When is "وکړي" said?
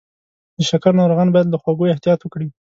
2.23-2.47